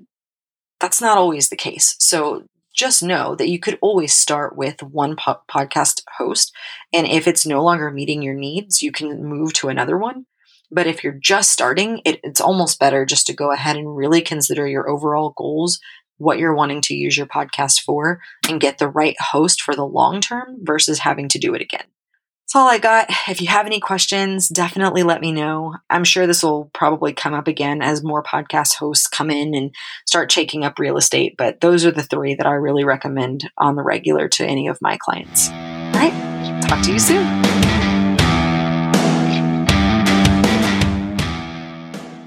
that's 0.80 1.00
not 1.00 1.18
always 1.18 1.48
the 1.48 1.56
case. 1.56 1.96
So 1.98 2.44
just 2.74 3.02
know 3.02 3.34
that 3.34 3.48
you 3.48 3.58
could 3.58 3.78
always 3.80 4.14
start 4.14 4.56
with 4.56 4.82
one 4.82 5.16
po- 5.16 5.42
podcast 5.50 6.02
host. 6.18 6.52
And 6.92 7.06
if 7.06 7.26
it's 7.26 7.46
no 7.46 7.62
longer 7.62 7.90
meeting 7.90 8.22
your 8.22 8.34
needs, 8.34 8.82
you 8.82 8.92
can 8.92 9.24
move 9.24 9.52
to 9.54 9.68
another 9.68 9.98
one. 9.98 10.26
But 10.70 10.86
if 10.86 11.02
you're 11.02 11.18
just 11.20 11.50
starting, 11.50 12.00
it, 12.04 12.20
it's 12.22 12.40
almost 12.40 12.78
better 12.78 13.04
just 13.04 13.26
to 13.26 13.32
go 13.34 13.52
ahead 13.52 13.76
and 13.76 13.96
really 13.96 14.22
consider 14.22 14.66
your 14.66 14.88
overall 14.88 15.34
goals, 15.36 15.80
what 16.18 16.38
you're 16.38 16.54
wanting 16.54 16.80
to 16.82 16.94
use 16.94 17.16
your 17.16 17.26
podcast 17.26 17.80
for, 17.80 18.20
and 18.48 18.60
get 18.60 18.78
the 18.78 18.88
right 18.88 19.16
host 19.20 19.60
for 19.60 19.74
the 19.74 19.86
long 19.86 20.20
term 20.20 20.58
versus 20.62 21.00
having 21.00 21.28
to 21.28 21.38
do 21.38 21.54
it 21.54 21.62
again. 21.62 21.86
That's 22.50 22.64
all 22.64 22.68
I 22.68 22.78
got. 22.78 23.08
If 23.28 23.40
you 23.40 23.46
have 23.46 23.66
any 23.66 23.78
questions, 23.78 24.48
definitely 24.48 25.04
let 25.04 25.20
me 25.20 25.30
know. 25.30 25.76
I'm 25.88 26.02
sure 26.02 26.26
this 26.26 26.42
will 26.42 26.64
probably 26.72 27.12
come 27.12 27.32
up 27.32 27.46
again 27.46 27.80
as 27.80 28.02
more 28.02 28.24
podcast 28.24 28.74
hosts 28.74 29.06
come 29.06 29.30
in 29.30 29.54
and 29.54 29.72
start 30.04 30.32
shaking 30.32 30.64
up 30.64 30.80
real 30.80 30.96
estate, 30.96 31.36
but 31.38 31.60
those 31.60 31.86
are 31.86 31.92
the 31.92 32.02
three 32.02 32.34
that 32.34 32.48
I 32.48 32.54
really 32.54 32.82
recommend 32.82 33.48
on 33.56 33.76
the 33.76 33.84
regular 33.84 34.26
to 34.30 34.44
any 34.44 34.66
of 34.66 34.82
my 34.82 34.96
clients. 34.96 35.48
All 35.48 35.92
right, 35.92 36.62
Talk 36.62 36.82
to 36.86 36.92
you 36.92 36.98
soon. 36.98 37.24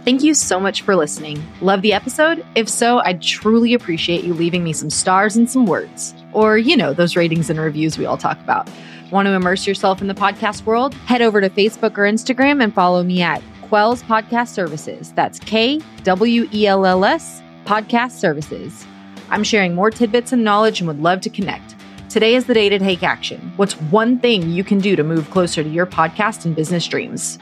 Thank 0.05 0.23
you 0.23 0.33
so 0.33 0.57
much 0.57 0.83
for 0.83 0.95
listening. 0.95 1.43
Love 1.59 1.81
the 1.81 1.91
episode? 1.91 2.45
If 2.55 2.69
so, 2.69 2.99
I'd 2.99 3.21
truly 3.21 3.73
appreciate 3.73 4.23
you 4.23 4.33
leaving 4.33 4.63
me 4.63 4.71
some 4.71 4.89
stars 4.89 5.35
and 5.35 5.51
some 5.51 5.65
words. 5.65 6.15
Or, 6.31 6.57
you 6.57 6.77
know, 6.77 6.93
those 6.93 7.17
ratings 7.17 7.49
and 7.49 7.59
reviews 7.59 7.97
we 7.97 8.05
all 8.05 8.17
talk 8.17 8.39
about. 8.39 8.69
Want 9.13 9.27
to 9.27 9.33
immerse 9.33 9.67
yourself 9.67 10.01
in 10.01 10.07
the 10.07 10.15
podcast 10.15 10.65
world? 10.65 10.95
Head 11.05 11.21
over 11.21 11.39
to 11.39 11.47
Facebook 11.47 11.99
or 11.99 12.11
Instagram 12.11 12.63
and 12.63 12.73
follow 12.73 13.03
me 13.03 13.21
at 13.21 13.43
KWells 13.61 14.01
Podcast 14.05 14.47
Services. 14.47 15.13
That's 15.13 15.37
K 15.37 15.79
W 16.03 16.49
E 16.51 16.65
L 16.65 16.83
L 16.83 17.05
S 17.05 17.43
Podcast 17.63 18.13
Services. 18.13 18.87
I'm 19.29 19.43
sharing 19.43 19.75
more 19.75 19.91
tidbits 19.91 20.31
and 20.31 20.43
knowledge 20.43 20.81
and 20.81 20.87
would 20.87 20.99
love 20.99 21.21
to 21.21 21.29
connect. 21.29 21.75
Today 22.09 22.33
is 22.33 22.45
the 22.45 22.55
day 22.55 22.69
to 22.69 22.79
take 22.79 23.03
action. 23.03 23.53
What's 23.55 23.79
one 23.79 24.17
thing 24.17 24.49
you 24.49 24.63
can 24.63 24.79
do 24.79 24.95
to 24.95 25.03
move 25.03 25.29
closer 25.29 25.61
to 25.61 25.69
your 25.69 25.85
podcast 25.85 26.45
and 26.45 26.55
business 26.55 26.87
dreams? 26.87 27.37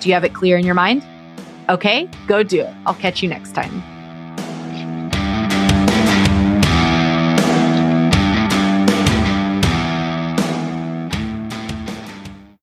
Do 0.00 0.10
you 0.10 0.12
have 0.12 0.24
it 0.24 0.34
clear 0.34 0.58
in 0.58 0.66
your 0.66 0.74
mind? 0.74 1.02
Okay, 1.70 2.10
go 2.26 2.42
do 2.42 2.60
it. 2.60 2.74
I'll 2.84 2.92
catch 2.92 3.22
you 3.22 3.30
next 3.30 3.52
time. 3.52 3.82